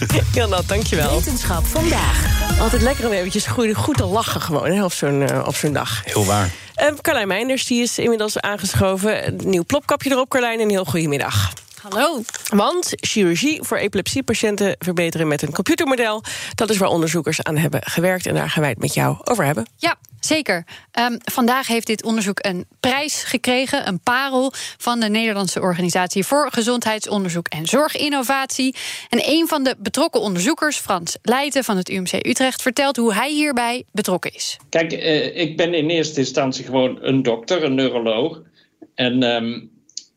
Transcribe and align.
Heel 0.34 0.48
nat, 0.48 0.68
dankjewel. 0.68 1.14
Wetenschap 1.14 1.66
vandaag. 1.66 2.40
Altijd 2.60 2.82
lekker 2.82 3.06
om 3.06 3.12
eventjes 3.12 3.46
goed, 3.46 3.74
goed 3.74 3.96
te 3.96 4.04
lachen 4.04 4.40
gewoon 4.40 4.70
hè, 4.70 4.84
op 4.84 4.92
zo'n 4.92 5.22
eh, 5.22 5.46
op 5.46 5.54
zo'n 5.54 5.72
dag. 5.72 6.02
Heel 6.04 6.24
waar. 6.24 6.50
Uh, 6.82 6.88
Carlijn 7.00 7.28
Meinders 7.28 7.66
die 7.66 7.82
is 7.82 7.98
inmiddels 7.98 8.40
aangeschoven. 8.40 9.26
Een 9.26 9.40
nieuw 9.44 9.64
plopkapje 9.64 10.10
erop, 10.10 10.28
Carlijn. 10.28 10.60
Een 10.60 10.70
heel 10.70 10.84
goede 10.84 11.08
middag. 11.08 11.52
Hallo. 11.82 12.22
Want 12.54 12.92
chirurgie 12.94 13.62
voor 13.62 13.76
epilepsiepatiënten 13.76 14.76
verbeteren 14.78 15.28
met 15.28 15.42
een 15.42 15.52
computermodel... 15.52 16.22
dat 16.54 16.70
is 16.70 16.76
waar 16.76 16.88
onderzoekers 16.88 17.42
aan 17.42 17.56
hebben 17.56 17.80
gewerkt. 17.84 18.26
En 18.26 18.34
daar 18.34 18.50
gaan 18.50 18.60
wij 18.60 18.70
het 18.70 18.80
met 18.80 18.94
jou 18.94 19.16
over 19.24 19.44
hebben. 19.44 19.66
Ja, 19.76 19.96
zeker. 20.24 20.64
Um, 21.00 21.18
vandaag 21.24 21.66
heeft 21.66 21.86
dit 21.86 22.04
onderzoek 22.04 22.38
een 22.44 22.66
prijs 22.80 23.22
gekregen, 23.22 23.88
een 23.88 24.00
parel... 24.00 24.52
van 24.78 25.00
de 25.00 25.08
Nederlandse 25.08 25.60
Organisatie 25.60 26.24
voor 26.24 26.48
Gezondheidsonderzoek 26.50 27.48
en 27.48 27.66
Zorginnovatie. 27.66 28.74
En 29.08 29.20
een 29.22 29.48
van 29.48 29.64
de 29.64 29.74
betrokken 29.78 30.20
onderzoekers, 30.20 30.76
Frans 30.76 31.16
Leijten 31.22 31.64
van 31.64 31.76
het 31.76 31.88
UMC 31.88 32.12
Utrecht... 32.26 32.62
vertelt 32.62 32.96
hoe 32.96 33.14
hij 33.14 33.30
hierbij 33.30 33.84
betrokken 33.92 34.34
is. 34.34 34.56
Kijk, 34.68 34.92
uh, 34.92 35.36
ik 35.36 35.56
ben 35.56 35.74
in 35.74 35.90
eerste 35.90 36.20
instantie 36.20 36.64
gewoon 36.64 36.98
een 37.00 37.22
dokter, 37.22 37.64
een 37.64 37.74
neuroloog... 37.74 38.40
En 38.94 39.22
um, 39.22 39.70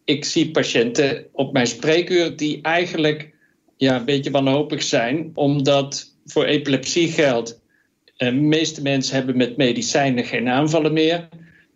ik 0.04 0.26
zie 0.26 0.52
patiënten 0.52 1.26
op 1.32 1.54
mijn 1.54 1.68
spreekuur 1.68 2.36
die 2.36 2.62
eigenlijk 2.62 3.34
ja, 3.78 3.96
een 3.96 4.06
beetje 4.06 4.32
wanhopig 4.32 4.84
zijn, 4.84 5.32
omdat 5.34 6.14
voor 6.26 6.46
epilepsie 6.46 7.12
geldt. 7.12 7.60
De 8.18 8.32
meeste 8.32 8.82
mensen 8.82 9.16
hebben 9.16 9.38
met 9.38 9.58
medicijnen 9.58 10.26
geen 10.26 10.50
aanvallen 10.50 10.94
meer. 10.94 11.28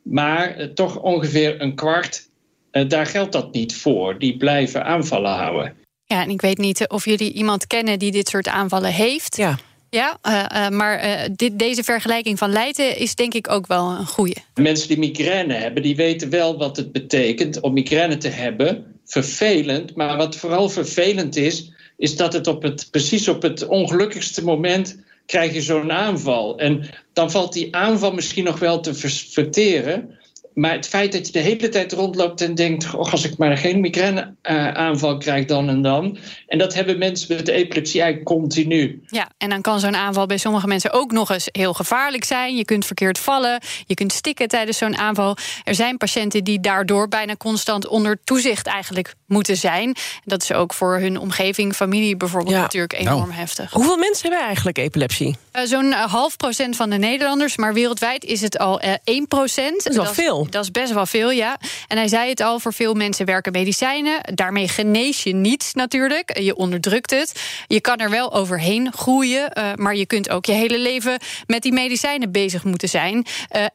Maar 0.01 0.55
eh, 0.55 0.65
toch 0.67 1.01
ongeveer 1.01 1.61
een 1.61 1.75
kwart, 1.75 2.29
eh, 2.71 2.89
daar 2.89 3.05
geldt 3.05 3.31
dat 3.31 3.53
niet 3.53 3.75
voor. 3.75 4.19
Die 4.19 4.37
blijven 4.37 4.85
aanvallen 4.85 5.31
houden. 5.31 5.75
Ja, 6.05 6.23
en 6.23 6.29
ik 6.29 6.41
weet 6.41 6.57
niet 6.57 6.87
of 6.87 7.05
jullie 7.05 7.33
iemand 7.33 7.67
kennen 7.67 7.99
die 7.99 8.11
dit 8.11 8.27
soort 8.27 8.47
aanvallen 8.47 8.91
heeft. 8.91 9.37
Ja. 9.37 9.57
Ja, 9.89 10.17
uh, 10.27 10.45
uh, 10.53 10.69
maar 10.69 11.05
uh, 11.05 11.21
dit, 11.35 11.59
deze 11.59 11.83
vergelijking 11.83 12.37
van 12.37 12.51
Leiden 12.51 12.97
is 12.97 13.15
denk 13.15 13.33
ik 13.33 13.49
ook 13.49 13.67
wel 13.67 13.89
een 13.89 14.05
goede. 14.05 14.35
Mensen 14.55 14.87
die 14.87 14.97
migraine 14.97 15.53
hebben, 15.53 15.83
die 15.83 15.95
weten 15.95 16.29
wel 16.29 16.57
wat 16.57 16.77
het 16.77 16.91
betekent 16.91 17.59
om 17.59 17.73
migraine 17.73 18.17
te 18.17 18.27
hebben. 18.27 18.85
Vervelend, 19.05 19.95
maar 19.95 20.17
wat 20.17 20.35
vooral 20.35 20.69
vervelend 20.69 21.35
is, 21.35 21.71
is 21.97 22.15
dat 22.15 22.33
het, 22.33 22.47
op 22.47 22.61
het 22.61 22.87
precies 22.91 23.27
op 23.27 23.41
het 23.41 23.67
ongelukkigste 23.67 24.43
moment 24.43 24.97
krijg 25.29 25.53
je 25.53 25.61
zo'n 25.61 25.91
aanval. 25.91 26.57
En 26.57 26.89
dan 27.13 27.31
valt 27.31 27.53
die 27.53 27.75
aanval 27.75 28.11
misschien 28.11 28.43
nog 28.43 28.59
wel 28.59 28.79
te 28.79 28.93
verteren. 29.29 30.18
Maar 30.59 30.71
het 30.71 30.87
feit 30.87 31.11
dat 31.11 31.25
je 31.25 31.31
de 31.31 31.39
hele 31.39 31.69
tijd 31.69 31.91
rondloopt 31.91 32.41
en 32.41 32.55
denkt... 32.55 32.93
Oh, 32.93 33.11
als 33.11 33.23
ik 33.23 33.37
maar 33.37 33.57
geen 33.57 33.79
migraineaanval 33.79 35.13
uh, 35.13 35.19
krijg 35.19 35.45
dan 35.45 35.69
en 35.69 35.81
dan. 35.81 36.17
En 36.47 36.57
dat 36.57 36.73
hebben 36.73 36.97
mensen 36.97 37.35
met 37.35 37.45
de 37.45 37.51
epilepsie 37.51 38.01
eigenlijk 38.01 38.31
continu. 38.31 39.01
Ja, 39.07 39.29
en 39.37 39.49
dan 39.49 39.61
kan 39.61 39.79
zo'n 39.79 39.95
aanval 39.95 40.25
bij 40.25 40.37
sommige 40.37 40.67
mensen 40.67 40.91
ook 40.91 41.11
nog 41.11 41.29
eens 41.31 41.49
heel 41.51 41.73
gevaarlijk 41.73 42.23
zijn. 42.23 42.55
Je 42.55 42.65
kunt 42.65 42.85
verkeerd 42.85 43.19
vallen, 43.19 43.61
je 43.85 43.93
kunt 43.93 44.13
stikken 44.13 44.47
tijdens 44.47 44.77
zo'n 44.77 44.97
aanval. 44.97 45.37
Er 45.63 45.75
zijn 45.75 45.97
patiënten 45.97 46.43
die 46.43 46.59
daardoor 46.59 47.07
bijna 47.07 47.35
constant 47.35 47.87
onder 47.87 48.19
toezicht 48.23 48.67
eigenlijk 48.67 49.13
moeten 49.25 49.57
zijn. 49.57 49.95
Dat 50.23 50.41
is 50.41 50.53
ook 50.53 50.73
voor 50.73 50.99
hun 50.99 51.19
omgeving, 51.19 51.73
familie 51.73 52.17
bijvoorbeeld 52.17 52.55
ja. 52.55 52.61
natuurlijk 52.61 52.93
enorm 52.93 53.19
nou. 53.19 53.33
heftig. 53.33 53.71
Hoeveel 53.71 53.97
mensen 53.97 54.29
hebben 54.29 54.45
eigenlijk 54.45 54.77
epilepsie? 54.77 55.37
Uh, 55.59 55.65
zo'n 55.65 55.85
uh, 55.85 56.05
half 56.05 56.37
procent 56.37 56.75
van 56.75 56.89
de 56.89 56.97
Nederlanders, 56.97 57.57
maar 57.57 57.73
wereldwijd 57.73 58.23
is 58.23 58.41
het 58.41 58.57
al 58.57 58.83
uh, 58.83 58.93
1 59.03 59.27
procent. 59.27 59.83
Dat 59.83 59.91
is 59.91 59.95
wel 59.95 60.13
veel. 60.13 60.47
Dat 60.49 60.63
is 60.63 60.71
best 60.71 60.93
wel 60.93 61.05
veel, 61.05 61.31
ja. 61.31 61.57
En 61.87 61.97
hij 61.97 62.07
zei 62.07 62.29
het 62.29 62.41
al, 62.41 62.59
voor 62.59 62.73
veel 62.73 62.93
mensen 62.93 63.25
werken 63.25 63.51
medicijnen. 63.51 64.21
Daarmee 64.35 64.67
genees 64.67 65.23
je 65.23 65.33
niet 65.33 65.71
natuurlijk. 65.73 66.39
Je 66.39 66.55
onderdrukt 66.55 67.11
het. 67.11 67.41
Je 67.67 67.81
kan 67.81 67.97
er 67.97 68.09
wel 68.09 68.33
overheen 68.33 68.91
groeien. 68.93 69.51
Maar 69.75 69.95
je 69.95 70.05
kunt 70.05 70.29
ook 70.29 70.45
je 70.45 70.51
hele 70.51 70.79
leven 70.79 71.17
met 71.47 71.61
die 71.61 71.73
medicijnen 71.73 72.31
bezig 72.31 72.63
moeten 72.63 72.89
zijn. 72.89 73.25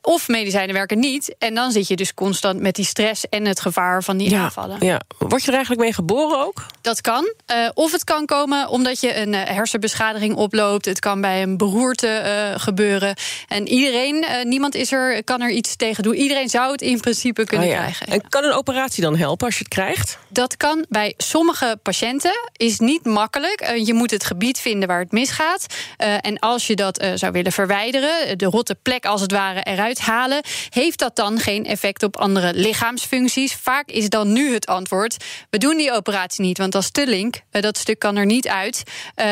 Of 0.02 0.28
medicijnen 0.28 0.74
werken 0.74 0.98
niet. 0.98 1.34
En 1.38 1.54
dan 1.54 1.72
zit 1.72 1.88
je 1.88 1.96
dus 1.96 2.14
constant 2.14 2.60
met 2.60 2.74
die 2.74 2.84
stress 2.84 3.28
en 3.28 3.44
het 3.44 3.60
gevaar 3.60 4.02
van 4.02 4.16
die 4.16 4.30
ja, 4.30 4.42
aanvallen. 4.42 4.76
Ja. 4.80 5.00
Word 5.18 5.40
je 5.42 5.48
er 5.48 5.54
eigenlijk 5.54 5.82
mee 5.82 5.92
geboren 5.92 6.38
ook? 6.38 6.66
Dat 6.80 7.00
kan. 7.00 7.32
Of 7.74 7.92
het 7.92 8.04
kan 8.04 8.26
komen 8.26 8.68
omdat 8.68 9.00
je 9.00 9.16
een 9.16 9.32
hersenbeschadiging 9.32 10.34
oploopt. 10.34 10.84
Het 10.84 10.98
kan 10.98 11.20
bij 11.20 11.42
een 11.42 11.56
beroerte 11.74 12.54
gebeuren. 12.56 13.16
En 13.48 13.68
iedereen, 13.68 14.24
niemand 14.42 14.74
is 14.74 14.92
er, 14.92 15.24
kan 15.24 15.40
er 15.40 15.50
iets 15.50 15.76
tegen 15.76 16.02
doen. 16.02 16.14
Iedereen 16.14 16.48
zou 16.48 16.72
het 16.72 16.82
in 16.82 17.00
principe 17.00 17.44
kunnen 17.44 17.66
oh 17.66 17.72
ja. 17.72 17.78
krijgen. 17.78 18.06
En 18.06 18.28
kan 18.28 18.44
een 18.44 18.52
operatie 18.52 19.02
dan 19.02 19.16
helpen 19.16 19.46
als 19.46 19.58
je 19.58 19.64
het 19.64 19.72
krijgt? 19.72 20.18
Dat 20.28 20.56
kan 20.56 20.84
bij 20.88 21.14
sommige 21.16 21.78
patiënten. 21.82 22.50
Is 22.56 22.78
niet 22.78 23.04
makkelijk. 23.04 23.70
Uh, 23.70 23.86
je 23.86 23.94
moet 23.94 24.10
het 24.10 24.24
gebied 24.24 24.58
vinden 24.58 24.88
waar 24.88 25.00
het 25.00 25.12
misgaat. 25.12 25.66
Uh, 25.98 26.14
en 26.20 26.38
als 26.38 26.66
je 26.66 26.76
dat 26.76 27.02
uh, 27.02 27.10
zou 27.14 27.32
willen 27.32 27.52
verwijderen, 27.52 28.38
de 28.38 28.44
rotte 28.44 28.74
plek 28.74 29.06
als 29.06 29.20
het 29.20 29.32
ware 29.32 29.62
eruit 29.62 30.00
halen, 30.00 30.42
heeft 30.68 30.98
dat 30.98 31.16
dan 31.16 31.38
geen 31.38 31.66
effect 31.66 32.02
op 32.02 32.16
andere 32.16 32.54
lichaamsfuncties? 32.54 33.54
Vaak 33.54 33.88
is 33.88 34.08
dan 34.08 34.32
nu 34.32 34.52
het 34.52 34.66
antwoord: 34.66 35.24
we 35.50 35.58
doen 35.58 35.76
die 35.76 35.92
operatie 35.92 36.44
niet, 36.44 36.58
want 36.58 36.72
dat 36.72 36.82
is 36.82 36.90
te 36.90 37.06
link. 37.06 37.40
dat 37.50 37.78
stuk 37.78 37.98
kan 37.98 38.16
er 38.16 38.26
niet 38.26 38.48
uit. 38.48 38.82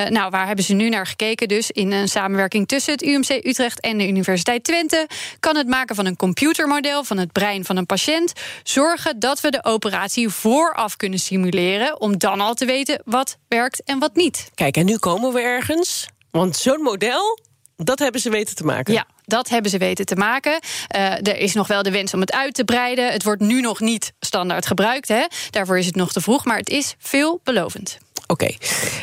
nou, 0.09 0.31
waar 0.31 0.47
hebben 0.47 0.65
ze 0.65 0.75
nu 0.75 0.89
naar 0.89 1.07
gekeken? 1.07 1.49
Dus 1.49 1.71
in 1.71 1.93
een 1.93 2.09
samenwerking 2.23 2.69
tussen 2.69 2.93
het 2.93 3.03
UMC 3.03 3.45
Utrecht 3.45 3.81
en 3.81 3.99
de 3.99 4.09
Universiteit 4.09 4.65
Twente 4.65 5.07
kan 5.41 5.57
het 5.57 5.67
maken 5.69 5.95
van 5.95 6.07
een 6.07 6.17
computermodel 6.17 7.05
van 7.05 7.19
het 7.19 7.33
brein 7.33 7.65
van 7.65 7.77
een 7.77 7.87
patiënt 7.87 8.33
zorgen 8.63 9.19
dat 9.19 9.41
we 9.41 9.51
de 9.51 9.65
operatie 9.65 10.29
vooraf 10.29 10.97
kunnen 10.97 11.19
simuleren 11.19 12.01
om 12.01 12.19
dan 12.19 12.41
al 12.41 12.55
te 12.55 12.65
weten 12.65 13.03
wat 13.05 13.37
werkt 13.49 13.83
en 13.83 13.99
wat 13.99 14.15
niet. 14.15 14.51
Kijk, 14.55 14.77
en 14.77 14.87
nu 14.87 14.99
komen 14.99 15.33
we 15.33 15.41
ergens. 15.41 16.09
Want 16.31 16.57
zo'n 16.57 16.83
model, 16.83 17.39
dat 17.77 17.99
hebben 17.99 18.21
ze 18.21 18.31
weten 18.31 18.55
te 18.55 18.65
maken. 18.65 18.95
Ja, 18.95 19.07
dat 19.25 19.49
hebben 19.49 19.71
ze 19.71 19.79
weten 19.79 20.07
te 20.07 20.17
maken. 20.17 20.61
Uh, 20.97 21.13
er 21.13 21.37
is 21.37 21.55
nog 21.55 21.67
wel 21.67 21.83
de 21.83 21.91
wens 21.91 22.15
om 22.15 22.21
het 22.21 22.33
uit 22.33 22.55
te 22.55 22.65
breiden. 22.65 23.13
Het 23.13 23.23
wordt 23.23 23.43
nu 23.43 23.61
nog 23.61 23.81
niet 23.81 24.13
standaard 24.21 24.67
gebruikt. 24.67 25.09
Hè? 25.09 25.25
Daarvoor 25.51 25.79
is 25.79 25.87
het 25.87 25.97
nog 25.97 26.13
te 26.13 26.21
vroeg, 26.21 26.45
maar 26.45 26.57
het 26.57 26.71
is 26.71 26.95
veelbelovend. 26.99 27.99
Oké. 28.27 28.51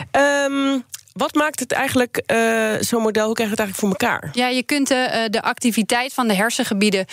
Okay. 0.09 0.45
Um, 0.45 0.83
wat 1.19 1.33
maakt 1.33 1.59
het 1.59 1.71
eigenlijk, 1.71 2.23
uh, 2.27 2.73
zo'n 2.79 3.01
model, 3.01 3.25
hoe 3.25 3.33
krijg 3.33 3.49
je 3.49 3.55
het 3.55 3.65
eigenlijk 3.65 3.75
voor 3.75 3.89
elkaar? 3.89 4.29
Ja, 4.33 4.47
je 4.47 4.63
kunt 4.63 4.91
uh, 4.91 5.05
de 5.29 5.41
activiteit 5.41 6.13
van 6.13 6.27
de 6.27 6.33
hersengebieden, 6.33 7.05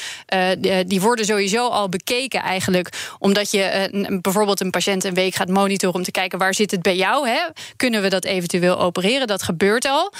die, 0.86 1.00
worden 1.00 1.24
sowieso 1.24 1.68
al 1.68 1.88
bekeken 1.88 2.40
eigenlijk. 2.40 2.88
Omdat 3.18 3.50
je 3.50 3.88
bijvoorbeeld 4.22 4.60
een 4.60 4.70
patiënt 4.70 5.04
een 5.04 5.14
week 5.14 5.34
gaat 5.34 5.48
monitoren 5.48 5.94
om 5.94 6.02
te 6.02 6.10
kijken 6.10 6.38
waar 6.38 6.54
zit 6.54 6.70
het 6.70 6.82
bij 6.82 6.96
jou. 6.96 7.28
Hè? 7.28 7.38
Kunnen 7.76 8.02
we 8.02 8.08
dat 8.08 8.24
eventueel 8.24 8.78
opereren? 8.78 9.26
Dat 9.26 9.42
gebeurt 9.42 9.84
al. 9.84 10.12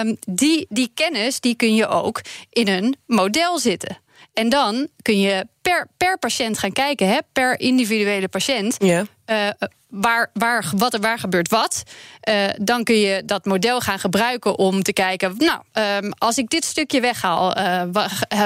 Um, 0.00 0.16
die, 0.20 0.66
die 0.68 0.90
kennis 0.94 1.40
die 1.40 1.54
kun 1.54 1.74
je 1.74 1.86
ook 1.86 2.20
in 2.50 2.68
een 2.68 2.96
model 3.06 3.58
zitten. 3.58 3.98
En 4.32 4.48
dan 4.48 4.88
kun 5.02 5.20
je 5.20 5.46
per, 5.62 5.88
per 5.96 6.18
patiënt 6.18 6.58
gaan 6.58 6.72
kijken, 6.72 7.08
hè, 7.08 7.18
per 7.32 7.60
individuele 7.60 8.28
patiënt. 8.28 8.76
Ja. 8.78 9.04
Uh, 9.26 9.48
waar, 9.88 10.30
waar, 10.32 10.70
wat, 10.76 10.96
waar 10.96 11.18
gebeurt 11.18 11.48
wat. 11.48 11.82
Uh, 12.28 12.48
dan 12.56 12.84
kun 12.84 12.98
je 12.98 13.22
dat 13.24 13.44
model 13.44 13.80
gaan 13.80 13.98
gebruiken 13.98 14.58
om 14.58 14.82
te 14.82 14.92
kijken... 14.92 15.34
nou, 15.38 15.60
um, 16.04 16.12
als 16.18 16.38
ik 16.38 16.50
dit 16.50 16.64
stukje 16.64 17.00
weghaal... 17.00 17.58
Uh, 17.58 17.82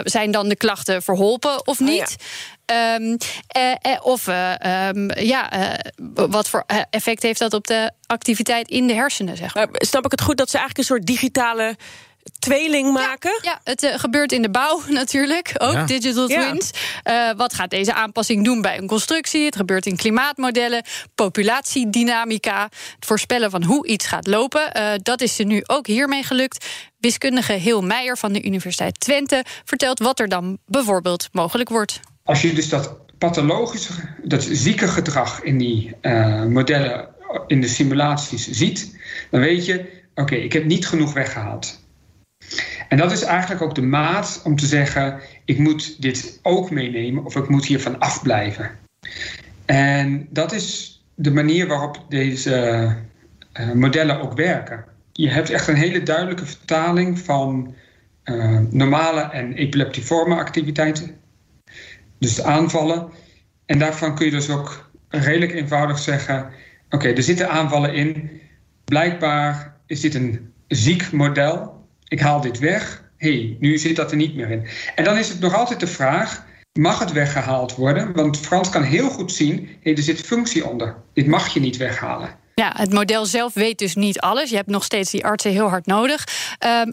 zijn 0.03 0.31
dan 0.31 0.49
de 0.49 0.57
klachten 0.57 1.03
verholpen 1.03 1.67
of 1.67 1.81
niet? 1.81 2.01
Oh 2.01 2.77
ja. 2.77 2.95
Um, 2.95 3.17
uh, 3.57 3.97
of 4.01 4.27
um, 4.27 5.11
ja, 5.19 5.51
wat 6.13 6.49
voor 6.49 6.65
effect 6.91 7.23
heeft 7.23 7.39
dat 7.39 7.55
op 7.55 7.67
de 7.67 7.91
activiteit 8.07 8.69
in 8.69 8.87
de 8.87 8.95
hersenen? 8.95 9.37
Zeg 9.37 9.55
maar. 9.55 9.71
maar 9.71 9.83
snap 9.85 10.05
ik 10.05 10.11
het 10.11 10.23
goed 10.23 10.37
dat 10.37 10.51
ze 10.51 10.59
eigenlijk 10.59 10.89
een 10.89 10.95
soort 10.95 11.07
digitale 11.07 11.77
tweeling 12.39 12.93
maken? 12.93 13.39
Ja, 13.43 13.51
ja 13.51 13.61
het 13.65 13.83
uh, 13.83 13.99
gebeurt 13.99 14.33
in 14.33 14.43
de 14.43 14.51
bouw 14.51 14.83
natuurlijk, 15.01 15.55
ook 15.59 15.73
ja. 15.73 15.87
digital 15.87 16.27
twins. 16.27 16.71
Ja. 17.05 17.31
Uh, 17.31 17.37
wat 17.37 17.55
gaat 17.55 17.71
deze 17.71 17.95
aanpassing 17.95 18.45
doen 18.45 18.61
bij 18.61 18.79
een 18.79 18.87
constructie? 18.87 19.45
Het 19.45 19.57
gebeurt 19.57 19.87
in 19.87 19.97
klimaatmodellen, 19.97 20.85
populatiedynamica, 21.15 22.63
het 22.95 23.07
voorspellen 23.07 23.51
van 23.51 23.65
hoe 23.65 23.87
iets 23.87 24.07
gaat 24.07 24.27
lopen. 24.27 24.73
Uh, 24.77 24.93
dat 25.03 25.21
is 25.21 25.39
er 25.39 25.45
nu 25.45 25.63
ook 25.67 25.87
hiermee 25.87 26.23
gelukt. 26.23 26.67
Wiskundige 26.99 27.53
Heel 27.53 27.83
Meijer 27.83 28.19
van 28.19 28.33
de 28.33 28.43
Universiteit 28.43 29.01
Twente 29.01 29.45
vertelt 29.65 29.99
wat 29.99 30.21
er 30.21 30.29
dan 30.29 30.59
bijvoorbeeld 30.67 31.29
mogelijk 31.33 31.69
wordt. 31.69 32.01
Als 32.25 32.43
je 32.43 32.53
dus 32.53 32.69
dat 32.69 32.97
pathologische, 33.19 33.93
dat 34.23 34.47
zieke 34.51 34.89
gedrag 34.89 35.43
in 35.43 35.59
die 35.59 35.97
modellen 36.49 37.09
in 37.47 37.61
de 37.61 37.69
simulaties 37.69 38.49
ziet, 38.49 38.97
dan 39.31 39.41
weet 39.41 39.67
je, 39.67 40.05
oké, 40.15 40.35
ik 40.35 40.53
heb 40.53 40.65
niet 40.65 40.87
genoeg 40.87 41.13
weggehaald. 41.13 41.85
En 42.89 42.97
dat 42.97 43.13
is 43.13 43.23
eigenlijk 43.23 43.63
ook 43.63 43.75
de 43.75 43.83
maat 43.83 44.41
om 44.45 44.57
te 44.57 44.67
zeggen: 44.67 45.21
ik 45.45 45.59
moet 45.59 46.03
dit 46.03 46.39
ook 46.43 46.71
meenemen 46.71 47.25
of 47.25 47.37
ik 47.37 47.49
moet 47.49 47.67
hiervan 47.67 47.99
afblijven. 47.99 48.71
En 49.65 50.27
dat 50.31 50.53
is 50.53 51.01
de 51.15 51.31
manier 51.31 51.67
waarop 51.67 52.05
deze 52.09 52.97
uh, 53.61 53.73
modellen 53.73 54.21
ook 54.21 54.33
werken. 54.33 54.85
Je 55.13 55.29
hebt 55.29 55.51
echt 55.51 55.69
een 55.69 55.75
hele 55.75 56.03
duidelijke 56.03 56.47
vertaling 56.47 57.19
van 57.19 57.75
uh, 58.25 58.59
normale 58.71 59.21
en 59.21 59.53
epileptiforme 59.53 60.35
activiteiten. 60.35 61.17
Dus 62.19 62.43
aanvallen. 62.43 63.11
En 63.67 63.79
daarvan 63.79 64.15
kun 64.15 64.25
je 64.25 64.31
dus 64.31 64.51
ook 64.51 64.91
redelijk 65.09 65.53
eenvoudig 65.53 65.99
zeggen: 65.99 66.51
oké, 66.91 67.09
er 67.09 67.23
zitten 67.23 67.51
aanvallen 67.51 67.95
in. 67.95 68.41
Blijkbaar 68.85 69.77
is 69.87 70.01
dit 70.01 70.15
een 70.15 70.53
ziek 70.69 71.13
model. 71.13 71.76
Ik 72.09 72.21
haal 72.21 72.41
dit 72.41 72.59
weg. 72.59 73.05
hey, 73.17 73.57
nu 73.61 73.79
zit 73.79 73.97
dat 73.97 74.11
er 74.11 74.17
niet 74.17 74.35
meer 74.35 74.51
in. 74.51 74.67
En 74.95 75.05
dan 75.05 75.19
is 75.19 75.29
het 75.29 75.41
nog 75.41 75.55
altijd 75.55 75.81
de 75.81 75.87
vraag: 75.87 76.45
mag 76.73 76.99
het 76.99 77.13
weggehaald 77.13 77.75
worden? 77.75 78.13
Want 78.13 78.39
Frans 78.39 78.69
kan 78.71 78.83
heel 78.83 79.09
goed 79.09 79.33
zien: 79.33 79.69
hey, 79.83 79.97
er 79.97 80.03
zit 80.03 80.21
functie 80.21 80.69
onder. 80.69 80.97
Dit 81.13 81.27
mag 81.27 81.49
je 81.49 81.61
niet 81.61 81.77
weghalen. 81.77 82.45
Ja, 82.61 82.73
het 82.77 82.93
model 82.93 83.27
zelf 83.27 83.55
weet 83.55 83.79
dus 83.79 83.95
niet 83.95 84.21
alles. 84.21 84.51
Je 84.51 84.57
hebt 84.57 84.69
nog 84.69 84.85
steeds 84.85 85.11
die 85.11 85.25
artsen 85.25 85.51
heel 85.51 85.69
hard 85.69 85.87
nodig. 85.87 86.25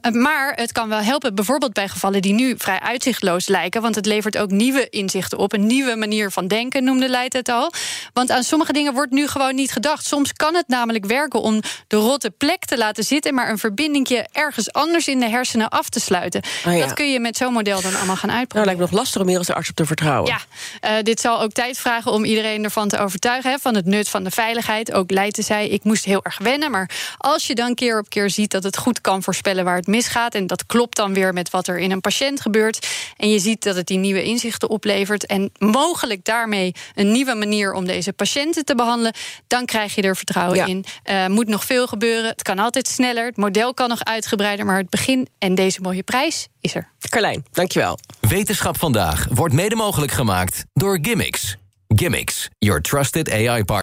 Um, 0.04 0.22
maar 0.22 0.54
het 0.56 0.72
kan 0.72 0.90
wel 0.90 1.00
helpen, 1.00 1.36
bijvoorbeeld 1.36 1.74
bij 1.74 1.88
gevallen 1.88 2.22
die 2.22 2.34
nu 2.34 2.56
vrij 2.58 2.80
uitzichtloos 2.80 3.48
lijken. 3.48 3.82
Want 3.82 3.96
het 3.96 4.06
levert 4.06 4.38
ook 4.38 4.50
nieuwe 4.50 4.90
inzichten 4.90 5.38
op. 5.38 5.54
Een 5.54 5.68
nieuwe 5.68 5.96
manier 5.96 6.32
van 6.32 6.48
denken, 6.48 6.84
noemde 6.84 7.10
Leid 7.10 7.34
het 7.34 7.50
al. 7.50 7.74
Want 8.14 8.32
aan 8.32 8.44
sommige 8.44 8.74
dingen 8.74 8.94
wordt 8.94 9.12
nu 9.12 9.28
gewoon 9.28 9.56
niet 9.56 9.72
gedacht. 9.72 10.06
Soms 10.06 10.34
kan 10.34 10.56
het 10.56 10.68
namelijk 10.68 11.06
werken 11.06 11.42
om 11.42 11.62
de 11.88 11.96
rotte 11.96 12.32
plek 12.32 12.66
te 12.66 12.78
laten 12.78 13.04
zitten, 13.04 13.34
maar 13.34 13.50
een 13.50 13.58
verbindingje 13.58 14.28
ergens 14.32 14.72
anders 14.72 15.08
in 15.08 15.20
de 15.20 15.30
hersenen 15.30 15.70
af 15.70 15.90
te 15.90 16.00
sluiten. 16.00 16.42
Oh 16.66 16.74
ja. 16.74 16.80
Dat 16.80 16.94
kun 16.94 17.12
je 17.12 17.20
met 17.20 17.38
zo'n 17.38 17.54
model 17.54 17.82
dan 17.82 17.96
allemaal 17.96 18.16
gaan 18.16 18.32
uitproberen. 18.32 18.54
Nou, 18.54 18.66
lijkt 18.66 18.80
me 18.80 18.86
nog 18.86 19.00
lastig 19.00 19.22
om 19.22 19.28
hier 19.28 19.38
als 19.38 19.48
de 19.48 19.54
arts 19.54 19.70
op 19.70 19.76
te 19.76 19.86
vertrouwen. 19.86 20.38
Ja, 20.82 20.98
uh, 20.98 21.04
dit 21.04 21.20
zal 21.20 21.42
ook 21.42 21.52
tijd 21.52 21.78
vragen 21.78 22.12
om 22.12 22.24
iedereen 22.24 22.64
ervan 22.64 22.88
te 22.88 22.98
overtuigen. 22.98 23.52
Hè, 23.52 23.58
van 23.60 23.76
het 23.76 23.86
nut 23.86 24.10
van 24.10 24.24
de 24.24 24.32
veiligheid. 24.32 24.94
Ook 24.94 25.12
Leid 25.12 25.34
te 25.34 25.42
zijn 25.42 25.52
ik 25.60 25.84
moest 25.84 26.06
heel 26.06 26.24
erg 26.24 26.38
wennen. 26.38 26.72
Maar 26.72 26.90
als 27.18 27.48
je 27.48 27.56
dan 27.56 27.76
keer 27.76 28.00
op 28.00 28.10
keer 28.10 28.30
ziet 28.30 28.52
dat 28.52 28.64
het 28.64 28.78
goed 28.78 29.02
kan 29.02 29.24
voorspellen 29.24 29.64
waar 29.64 29.76
het 29.76 29.88
misgaat. 29.88 30.36
En 30.36 30.48
dat 30.48 30.66
klopt 30.66 30.96
dan 30.96 31.14
weer 31.14 31.34
met 31.34 31.50
wat 31.50 31.68
er 31.68 31.80
in 31.80 31.92
een 31.92 32.02
patiënt 32.02 32.42
gebeurt. 32.42 32.88
En 33.18 33.30
je 33.30 33.40
ziet 33.40 33.64
dat 33.64 33.76
het 33.76 33.88
die 33.88 33.98
nieuwe 33.98 34.24
inzichten 34.24 34.70
oplevert. 34.70 35.26
En 35.26 35.52
mogelijk 35.58 36.26
daarmee 36.26 36.76
een 36.96 37.12
nieuwe 37.12 37.34
manier 37.34 37.74
om 37.74 37.86
deze 37.86 38.14
patiënten 38.14 38.66
te 38.66 38.76
behandelen. 38.76 39.14
Dan 39.48 39.66
krijg 39.66 39.96
je 39.96 40.02
er 40.02 40.16
vertrouwen 40.16 40.68
in. 40.68 40.86
Uh, 41.06 41.28
moet 41.28 41.48
nog 41.48 41.64
veel 41.64 41.88
gebeuren. 41.88 42.30
Het 42.30 42.42
kan 42.42 42.60
altijd 42.60 42.88
sneller. 42.88 43.26
Het 43.26 43.38
model 43.38 43.74
kan 43.74 43.90
nog 43.90 44.04
uitgebreider. 44.04 44.66
Maar 44.66 44.78
het 44.78 44.90
begin 44.90 45.28
en 45.40 45.56
deze 45.56 45.82
mooie 45.82 46.04
prijs 46.04 46.48
is 46.62 46.76
er. 46.76 46.92
Carlijn, 47.10 47.46
dankjewel. 47.52 48.00
Wetenschap 48.20 48.78
vandaag 48.80 49.28
wordt 49.30 49.54
mede 49.54 49.76
mogelijk 49.76 50.12
gemaakt 50.12 50.64
door 50.74 50.98
Gimmicks. 51.02 51.58
Gimmicks, 51.88 52.50
your 52.60 52.82
trusted 52.82 53.32
AI 53.32 53.64
partner. 53.64 53.83